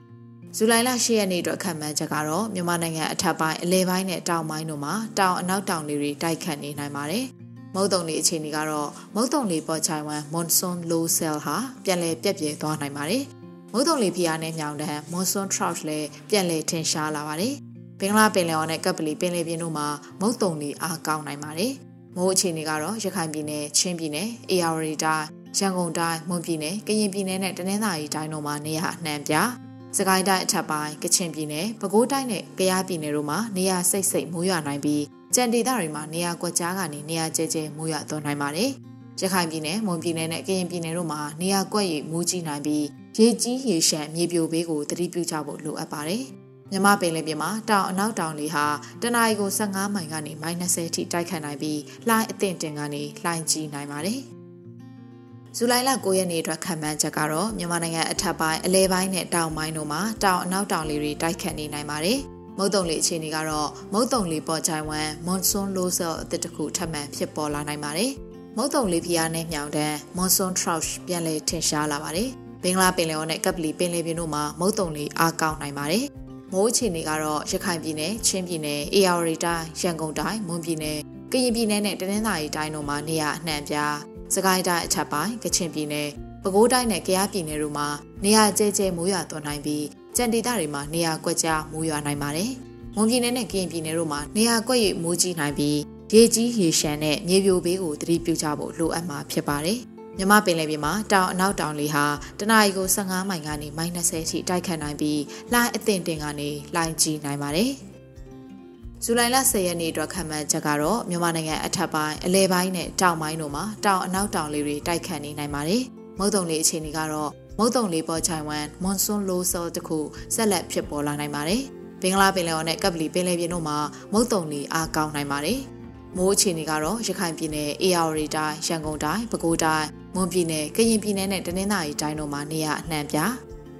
[0.55, 7.25] ။ဇူလိုင်လ10ရက်နေ့အတွက်ခံမှန်းချက်ကတော့မြန်မာနိုင်ငံအထက်ပိုင်းအလဲပိုင်းနဲ့တောင်ပိုင်းတို့မှာတောင်အနောက်တောင်လေတွေတိုက်ခတ်နေနိုင်ပါတယ်။
[7.75, 13.23] မုတ်တုံလေအခြေအနေကတော့မုတ်တုံလေပေါ်ချိုင်ဝမ်မွန်ဆွန်လိုဆဲလ်ဟာပြန်လည်ပြက်ပြဲသွားနိုင်ပါတယ်။
[13.73, 17.55] မုတ်တုံလေဖီယာနဲ့မြောင်တန်းမွန်ဆွန်ထရော့လည်းပြန်လည်ထင်ရှားလာပါတယ်။
[17.99, 19.87] ဘင်္ဂလားပင်လယ်အော်နဲ့ကပ်ပလီပင်လယ်ပြင်တို့မှာ
[20.21, 21.73] မုတ်တုံလေအားကောင်းနိုင်ပါတယ်။
[22.15, 25.25] မိုးအခြေအနေကတော့ရခိုင်ပြည်နယ်၊ချင်းပြည်နယ်၊အေရဝတီတိုင်း၊
[25.57, 29.35] ရန်ကုန်တိုင်း၊မွန်ပြည်နယ်၊ကရင်ပြည်နယ်နဲ့တနင်္သာရီတိုင်းတို့မှာနေရာအနှံ့ပြ။
[29.97, 35.03] စကိုင်းတိုင်းအထက်ပိုင်းကချင်ပြည်နယ်၊ပဲခူးတိုင်းနဲ့ကယားပြည်နယ်တို့မှာနေရာစိတ်စိတ်မိုးရွာနိုင်ပြီး
[35.35, 38.69] ကြံဒေသတွေမှာနေရာကွက်ကြားကနေနေရာကျဲကျဲမိုးရွာသွန်းနိုင်ပါတယ်။
[39.19, 42.85] ရခိုင်ပြည်နယ်၊မွန်ပြည်နယ်နဲ့ကရင်ပြည်နယ်တို့မှာနေရာကွက်ရီမိုးကြီးနိုင်ပြီး
[43.17, 46.25] ရေကြီးရေရှမ်းမြေပြိုဘေးကိုသတိပြုကြဖို့လိုအပ်ပါတယ်။
[46.71, 48.65] မြမပင်လယ်ပြင်မှာတောင်အနောက်တောင်လေဟာ
[49.01, 54.19] တနအီကို15မိုင်ကနေမိုင်20ထိတိုက်ခတ်နိုင်ပြီးလှိုင်းအသင့်တင်ကနေလှိုင်းကြီးနိုင်ပါတယ်။
[55.55, 62.19] ဇူလိုင်လ9ရက်နေ့အတွက်ခံမှန်းချက်ကတော့မြန်မာနိုင်ငံအထက်ပိုင်းအလဲပိုင်းနဲ့တောင်ပိုင်းတို့မှာတောင်အနောက်တောင်လေတွေတိုက်ခတ်နေနိုင်ပါတယ်။
[62.57, 68.11] မုတ်တုံလေအခြေအနေကတော့မုတ်တုံလေပေါ်ချိုင်ဝမ်မွန်ဆွန်လိုဆယ်အသစ်တစ်ခုထပ်မံဖြစ်ပေါ်လာနိုင်ပါတယ်။
[68.57, 72.29] မုတ်တုံလေဖျားနဲ့မြောင်တန်းမွန်ဆွန်ထရော့ပြန်လည်ထင်ရှားလာပါတယ်။
[72.63, 76.05] ဘင်္ဂလားပင်လယ်အော်နဲ့ကပ်ပလီပင်လယ်ပြင်တို့မှာမုတ်တုံလေအားကောင်းနိုင်ပါတယ်။
[76.53, 80.99] မိုးအခြေအနေကတော့ရခိုင်ပြည်နယ်ချင်းပြည်နယ်အေရဝတီတိုင်းရန်ကုန်တိုင်းမွန်ပြည်နယ်
[81.31, 83.95] ကရင်ပြည်နယ်နဲ့တနင်္သာရီတိုင်းတို့မှာနေရာအနှံ့ပြား
[84.35, 86.09] စကိုင်းတိုင်းအထက်ပိုင်းကချင်ပြည်နယ်
[86.43, 87.87] ပဲခူးတိုင်းနဲ့ကယားပြည်နယ်တို့မှာ
[88.23, 92.51] နေရာကျဲကျဲမိုးရွာသွန်းနိုင်ပြီးကြံဒေသတွေမှာနေရာကွက်ကြားမိုးရွာနိုင်ပါတယ်။
[92.95, 95.77] မွန်ပြည်နယ်နဲ့ကရင်ပြည်နယ်တို့မှာနေရာကွက်ရိပ်မိုးကြီးနိုင်ပြီး
[96.13, 99.79] ရေကြီးရေရှမ်းနဲ့မြေပြိုဘေးကိုသတိပြုကြဖို့လိုအပ်မှာဖြစ်ပါတယ်။
[100.17, 102.05] မြမပင်လယ်ပြင်မှာတောင်အနောက်တောင်လေဟာ
[102.39, 107.71] တနအီကို15မိုင်ကနေမိုင်20ထိတိုက်ခတ်နိုင်ပြီးလှိုင်းအသင့်တင်ကနေလှိုင်းကြီးနိုင်ပါတယ်။
[109.03, 115.81] ဇူလိုင်လ10ရက်နေ့အတွက်ခံမှန်းချက်ကတော့မြန်မာနိုင်ငံအထက်ပိုင်းအလဲပိုင်းနဲ့တောင်ပိုင်းတို့မှာတောင်အနောက်တောင်လေတွေတိုက်ခတ်နေနိုင်ပါတယ်။
[116.19, 119.99] မုတ်တုံလေအခြေအနေကတော့မုတ်တုံလေပေါ်ချိုင်ဝမ်မွန်ဆွန်လိုဆောတခု
[120.35, 121.61] ဆက်လက်ဖြစ်ပေါ်လာနိုင်ပါတယ်။
[122.01, 123.77] ဘင်္ဂလားပင်လယ်အော်နဲ့ကပ်ပလီပင်လယ်ပြင်တို့မှာ
[124.13, 125.59] မုတ်တုံလေအားကောင်းနိုင်ပါတယ်။
[126.17, 133.17] မိုးအခြေအနေကတော့ရခိုင်ပြည်နယ်အေရဝတီတိုင်းရန်ကုန်တိုင်းပဲခူးတိုင်းမွန်ပြည်နယ်ကရင်ပြည်နယ်နဲ့တနင်္သာရီတိုင်းတို့မှာနေရာအနှံ့ပြ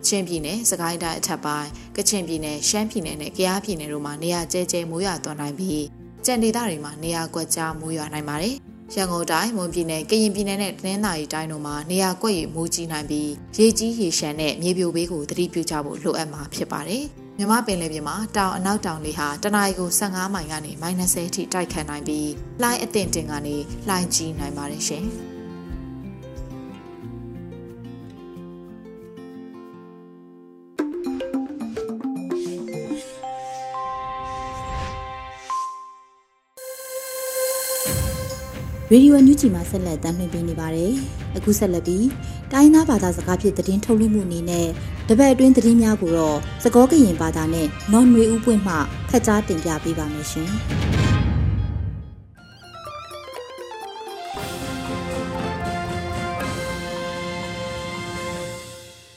[0.07, 5.83] ချင်းပြည်နယ်စကိုင်းတိုင်းအထက်ပိုင်းကချင်ပြည်နယ်ရှမ်းပြည်နယ်နဲ့ကယားပြည်နယ်တို့မှာနေရာကျဲကျဲမိုးရွာသွန်းနိုင်ပြီး
[6.25, 8.55] ကြံဒေသတွေမှာနေရာကွက်ကြားမိုးရွာနိုင်ပါတယ်
[8.93, 17.03] ရန်ကုန်တိုင်းမွန်ပြည်နယ်ကရင်ပြည်နယ်နဲ့တနင်္သာရီတိုင်းတို့မှာနေရာကွက်ရမိုးကြီးနိုင်ပြီးရေကြီးရေရှမ်းနဲ့မြေပြိုဘေးကိုသတိပြုကြဖို့လိုအပ်မှာဖြစ်ပါတယ်။
[17.37, 22.29] မြမပင်လယ်ပြင်မှာတောင်အနောက်တောင်လေဟာတနအီကို15မိုင်ကနေ -30 ထိတိုက်ခတ်နိုင်ပြီး
[22.61, 23.55] လှိုင်းအသင့်တင်ကနေ
[23.87, 25.05] လှိုင်းကြီးနိုင်ပါတယ်ရှင်။
[38.95, 40.91] ရေဒီယိုညူချီမှာဆက်လက်တင်ပြနေပါတယ်။
[41.37, 42.07] အခုဆက်လက်ပြီး
[42.51, 44.67] တိုင်းသားဘာသာစကားဖြင့်သတင်းထုတ်လွှင့်မှုအနေနဲ့
[45.09, 48.75] တပတ်အတွင်းသတင်းများကိုတော့စကောကရင်ဘာသာနဲ့နော်နွေဦးပွင့်မှ
[49.09, 50.49] ဖတ်ကြားတင်ပြပေးပါမယ်ရှင်။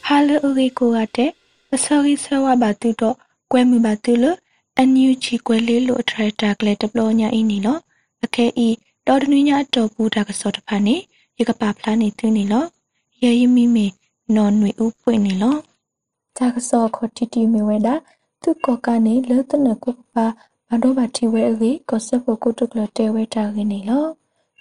[0.06, 1.30] ဟာလူရီကိုရတဲ့
[1.74, 3.16] အစောကြီးဆဝဘာတူတော့
[3.52, 4.38] ကွဲမှုပါတူလို့
[4.76, 7.80] အန်ယူချီကွဲလေးလို့ထရက်တာကလေးတပလောညာအင်းနီလို့
[8.26, 8.68] အခဲဤ
[9.10, 10.96] တော်တနည်းညာတော်ဘူးတာကစောတဖာနေ
[11.38, 12.66] ရကပါဖလားနေသူနေလို့
[13.22, 13.86] ရေယမီမီ
[14.34, 15.60] နော်နွေဦးပွင့်နေလို့
[16.36, 17.94] တာကစောခတိတီမီဝဲတာ
[18.42, 20.26] သူကောကနေလောတနကုပါ
[20.68, 24.08] ဘာတော့ဘာတီဝဲအေကောဆပ်ဖို့ကုတုကလတဲဝဲတာရင်းနေလို့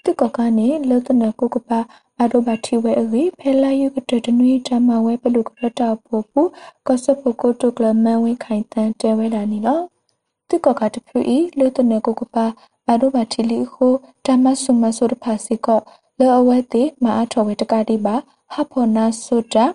[0.04, 1.80] သူကောကနေလောတနကုကပါ
[2.18, 6.42] ဘာတော့ဘာတီဝဲအေဖဲလာယုကတတနွေဓမ္မဝဲပလုကရတာပို့ပူ
[6.88, 9.84] ကောဆပ်ဖို့ကုတုကလမန်ဝဲခိုင်တန်တဲဝဲတာနေလို့
[10.48, 12.46] သူကောကတဖူဤလောတနကုကပါ
[12.88, 13.94] ဘာတို့ဘာတီလီခို
[14.26, 15.80] ဓမ္မဆုမဆုရဖာစီကော
[16.20, 18.16] လောအဝဲတိမအားထော်ဝဲတကတိပါ
[18.54, 19.66] ဟဖောနာဆုတာ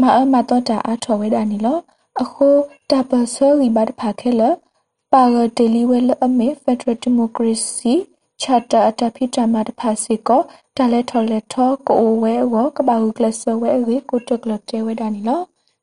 [0.00, 1.78] မအမတော့တာအားထော်ဝဲတာနီလော
[2.22, 2.48] အခု
[2.90, 4.42] တပဆောရီဘတ်ဖာခဲလ
[5.12, 7.94] ပါဂတေလီဝဲလအမေဖက်ဒရယ်ဒီမိုကရေစီ
[8.42, 10.42] ချာတာအတဖိတမတဖာစီကို
[10.76, 15.40] တလဲထော်လဲထောကိုဝဲဝကဘာဟုကလဆဝဲဝေကိုတကလတဲဝဲတာနီလော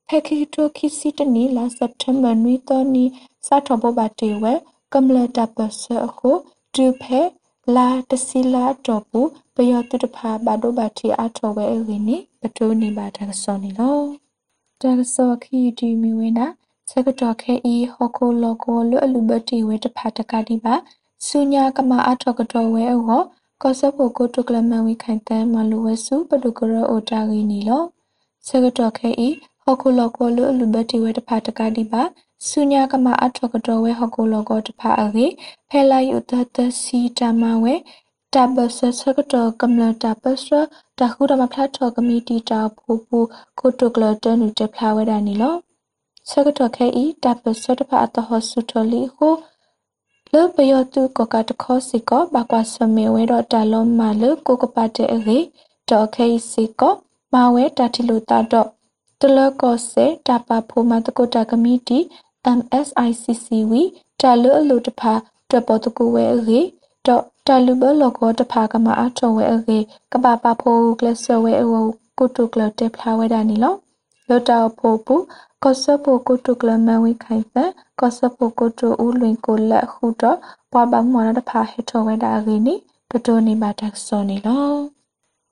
[0.08, 3.06] ဖက်ခီတိုခီစီတနီလာစက်တမ်ဘာနွီတော်နီ
[3.46, 4.54] စာထောဘဘတေဝဲ
[4.94, 6.32] ကမ္လတာပဆအခု
[6.76, 7.22] တူဖဲ
[7.76, 14.00] လာတစီလာတော့ဘူးပယောတုတဖာဘာဒိုဘာတီအထောဝဲရင်းနေပတိုးနေပါတကစောနေလော
[14.82, 16.48] တကစောခီတီမီဝင်းနာ
[16.90, 20.76] စကတော်ခဲဤဟောကိုလောကိုလွအလူဘတီဝဲတဖာတကတိပါ
[21.28, 23.22] ဆုညာကမအထောကတော်ဝဲအော
[23.62, 27.84] ကောဆဖို့ကိုတုကလမန်ဝိခိုင်တန်မလူဝဲစုပတုကရအိုတာရင်းနေလော
[28.48, 29.30] စကတော်ခဲဤ
[29.64, 32.02] ဟောကိုလောကိုလွအလူဘတီဝဲတဖာတကတိပါ
[32.48, 35.28] ဆုညာကမအထောကတော်ဝဲဟောကိုလောကိုတဖာအေ
[35.70, 37.76] ဖဲလာယုတတစီတမဝဲ
[38.34, 40.48] တဘဆဆကတကမ္လတပစ
[41.00, 43.20] တခုဒမဖလာထောကမီတီတာဖူဖူ
[43.60, 45.56] ကိုတုကလတနုတဖလာဝဲတာနီလော
[46.30, 49.30] ဆကတခဲဤတပစတဖအတဟဆုထလီဟု
[50.34, 55.40] လပယတုကကတခောစီကဘကွာစမေဝဲတော့တလုံးမလကိုကပတ်တဲ့အေ
[55.90, 56.82] တော့ခဲစီက
[57.34, 58.70] မဝဲတတိလူတာတော့
[59.22, 62.00] တလကောစေတပဖိုမတကိုတကမီတီ
[62.58, 63.72] MSICCV
[64.22, 65.14] တလအလူတဖာ
[65.52, 66.62] တပေါ်တကူဝဲအေ
[67.06, 69.80] တော့တလူဘလောကောတဖာကမအထောဝဲအေ
[70.12, 71.74] ကပပဖိုကလဆဝဲအဝ
[72.18, 73.76] ကုတုကလတေဖလာဝဲဒါနီလော
[74.30, 75.16] လောတာဖိုပူ
[75.64, 77.56] ကောဆပ်ပိုကုတုကလမဝိခိုင်ပ
[78.00, 80.38] ကောဆပ်ပိုကုတုဦးလွင်ကိုလက်ခုတော့
[80.72, 82.76] ပွားပမောနာတဖာဟေထောဝဲဒါအေနီ
[83.12, 84.74] ကတိုနီပါတက်စောနီလော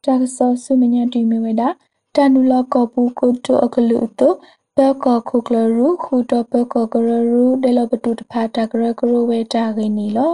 [0.03, 1.69] တက်စောဆုမညာတီမီဝဲဒါ
[2.15, 4.29] တနုလကောပူကုတုအကလူတု
[4.77, 10.33] ဘကောခုကလရူခူတဘကောကရရူဒေလပတုတဖာတကရကရဝေတာဂိနီလော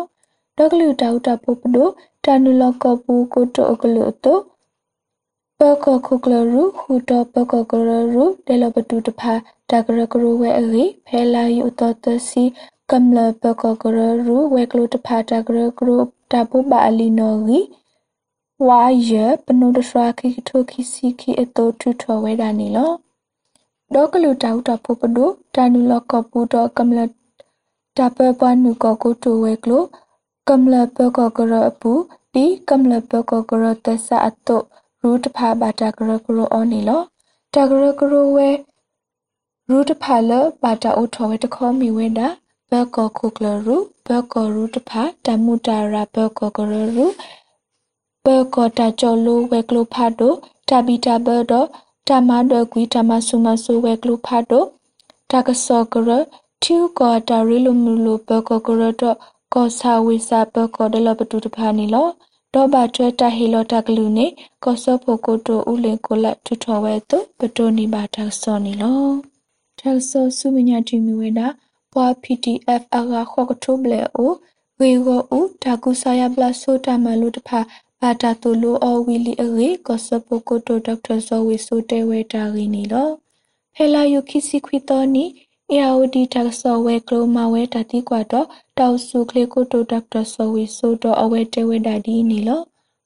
[0.57, 1.89] ဒကလူတောက်တပုပဒို
[2.25, 4.39] တနုလကပူကိုတောကလူတော
[5.59, 9.33] ပကခုကလရူခူတပကကရရူဒေလပတုတဖာ
[9.69, 12.43] တကရကရဝေအဂိဖဲလာယူတတစီ
[12.91, 15.89] ကမ္လပကကရရူဝေကလူတဖာတကရကရ
[16.31, 17.59] တပုပါအလီနောဂီ
[18.67, 19.11] ဝါယ
[19.45, 22.91] ပနုဒစရာခိထိုခိစီခိအတောထုထောဝဲတာနီလော
[23.93, 25.25] ဒေါကလူတောက်တပုပဒု
[25.55, 26.99] တာနုလကပူတော့ကမ္လ
[27.97, 29.83] တပပနုကကိုတိုဝဲကလို
[30.49, 31.91] ကမ္လပကကရအပူ
[32.33, 34.57] ဒီကမ္လပကကရတဆအတု
[35.01, 37.01] ရူတဖာဘာတာကရကရအောနီလော
[37.53, 38.49] တကရကရဝဲ
[39.69, 42.27] ရူတဖာလဘာတာအိုထောဝဲတခေါမီဝဲတာ
[42.69, 43.75] ဘကခုကလရူ
[44.07, 47.05] ဘကရူတဖာတမူတာရာဘကကရရူ
[48.25, 50.33] ဘကတာကျော်လိုဝဲကလိုဖာတို
[50.69, 51.53] တဘီတာဘဒ
[52.09, 54.63] တမဒကွီတမဆုမဆုဝဲကလိုဖာတို
[55.31, 56.09] တကဆောကရ
[56.63, 59.17] ထူကောတာရီလိုမူလိုဘကကရတော့
[59.53, 62.07] ကောဆာဝိစာဘကဒလပတူတဖာနီလော
[62.53, 64.25] တော့ဘာထွဲတဟီလောတကလူနေ
[64.63, 69.03] ကောဆောဖိုကိုတိုဦးလင်ကိုလက်ထူထော်ဝဲတုပတိုနီဘာတာဆောနီလော
[69.79, 71.47] တက်ဆောဆုမညာတီမီဝဲတာ
[71.93, 74.31] ပွာ PDF အဂါခေါကထုဘလေအို
[74.79, 77.59] ဝေဂောဦးတာကုဆာယပလဆိုတာမလူတဖာ
[78.01, 83.09] ဘာတာတူလိုအဝီလီအရေကောဆပိုကိုတိုဒေါက်တာဇောဝီဆိုတဲဝဲတာရင်းနီလော
[83.75, 85.25] ဖဲလာယုခိစီခွီတော်နီ
[85.71, 92.61] အယာဝဒီတက်ဆောဝဲကလိုမာဝဲတတိကွာတော့တောက်စုကလေကိုတိုဒေါက်တာဇောဝီဆိုတော့အဝဲတဲဝဲတာဒီနီလော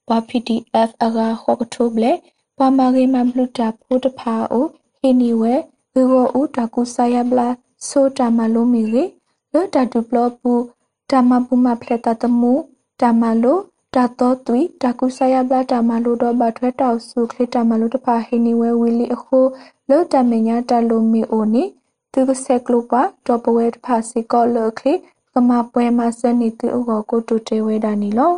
[0.09, 2.11] ဘာ PDF အဂါခေါကထုဘလေ
[2.57, 4.65] ပါမာဂေမဘလူတာဖိုတဖာအို
[4.99, 5.53] ဟီနီဝဲ
[5.93, 7.47] ဝေဝဦးတာကုဆာယပလာ
[7.87, 9.03] ဆိုတာမလိုမီရေ
[9.53, 10.53] လောတာဒူပလပူ
[11.09, 12.53] တာမပူမဖလက်တာတမူ
[13.01, 13.57] တာမလို
[13.95, 19.39] တာတော့သွီတာကုဆာယဘလာတာမလိုတော့ဘထွဲတောက်စုခလတာမလိုတဖာဟိနီဝဲဝီလီအခု
[19.89, 21.63] လောတာမညာတာလိုမီအိုနီ
[22.13, 24.87] သူကဆက်ကလိုပါတော့ပဝဲတဖာစီကောလောခလ
[25.33, 28.33] ကမပွဲမဆနီတူအကိုကိုတူတဲဝဲတာနီလော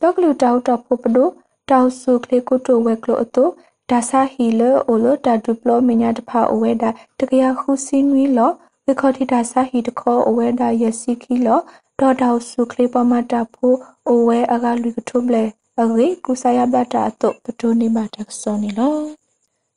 [0.00, 1.28] တော့ကလူတောက်တော့ပပဒို
[1.70, 3.44] တောက်စုခလကိုတူဝဲကလိုအတူ
[3.90, 8.50] ဒါဆာဟီလအိုလိုတာဒူပလိုမညာတဖာအဝဲတာတကရခုစီနွီလော
[8.84, 11.60] ဝေခေါတိတာဆာဟီတခေါ်အဝဲတာယစီခီလော
[12.00, 13.74] ဒေါ်တောက်စုကလေးပမတာဖို
[14.10, 15.44] အဝဲအကလူကထုဘလေ
[15.80, 18.96] အဂေကုဆာယဘတာအတုပတိုနေမတက်စောနေလော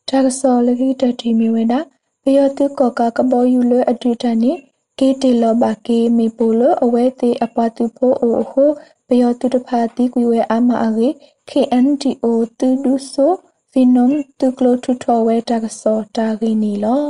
[0.10, 1.80] တက်စောလခိတတိမီဝဲတာ
[2.24, 4.54] ပယောတုကောကကဘောယူလအတူတန်နေ
[5.00, 8.70] ကေတီလောဘကေမီပိုလအဝဲတေအပတုဖိုအိုဟို
[9.08, 11.08] ပယောတုတဖာတိကွေဝဲအမအဂေ
[11.50, 12.26] KNDO
[12.60, 13.32] တူဒုဆို
[13.72, 14.08] ဖီနုံ
[14.40, 17.06] တုကလိုထူထောဝဲတက်စောတာဂီနီလော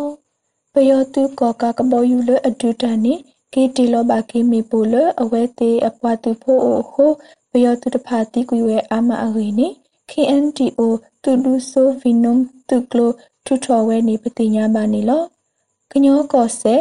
[0.73, 3.13] ပယောတုကောကကဘောယူလအတူတန်နေ
[3.59, 7.11] ကေတီလောဘကေမီပိုလအဝဲတေအပွားတူဖို့အိုဟို
[7.51, 9.67] ဘယောတူတဖာတီကွေဝဲအာမအဂေနေ
[10.11, 10.81] KNTO
[11.23, 12.35] တူလူဆိုဗီနုံ
[12.69, 13.11] တူကလို
[13.45, 15.23] ထူထော်ဝဲနေပတိညာပါနေလော
[15.91, 16.75] ကညောကောဆေ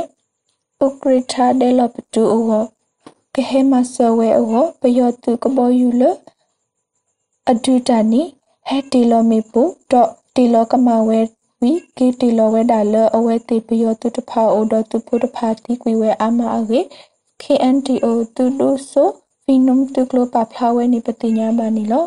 [0.79, 2.43] ပုကရထာဒဲလပတူအော
[3.35, 6.03] ကဟေမဆဝဲအောဘယောတူကဘောယူလ
[7.51, 8.23] အဒူတနီ
[8.69, 11.21] ဟဲတီလိုမီပူတော့တီလိုကမဝဲ
[11.67, 16.81] ဝီကီတီလောဝဲဒါလအဝဲတီပယောတုတဖာအိုဒတုပုတဖာတီကွေဝဲအမအဂေ
[17.43, 19.09] KNTO တူလူဆို
[19.43, 22.05] ဖီနုံတုကလိုပဖလာဝဲနိပတိညာဘာနီလော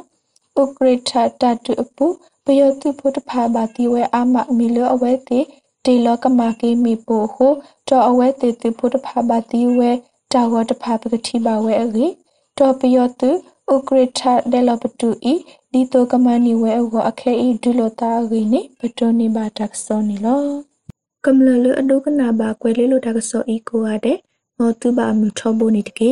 [0.62, 2.06] ဥကရထတတုအပူ
[2.46, 5.40] ပယောတုပုတဖာဘာတီဝဲအမမီလောအဝဲတီ
[5.86, 7.54] တီလောကမာကေမီပိုဟို
[7.88, 9.92] တော့အဝဲတီတုပုတဖာဘာတီဝဲ
[10.34, 12.06] တာဝတဖာပကတိပါဝဲအဂေ
[12.58, 13.30] တော့ပယောတု
[13.74, 15.34] ဥကရထဒဲလပတူဤ
[15.74, 20.44] ဒီတိုကမနီဝဲအောအခဲဤဒူလတာဂိနေပတိုနီဘာတက်ဆောနီလော
[21.26, 24.18] ကမ္လလအဒုကနာဘာကွဲလေးလိုတက်ဆောဤကိုရတဲ့
[24.58, 26.12] မောတူဘာမြထောဘိုနီတကေ